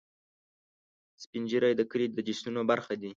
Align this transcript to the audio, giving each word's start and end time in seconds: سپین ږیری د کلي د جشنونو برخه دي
سپین 1.23 1.43
ږیری 1.49 1.73
د 1.75 1.81
کلي 1.91 2.05
د 2.11 2.17
جشنونو 2.27 2.61
برخه 2.71 2.93
دي 3.01 3.09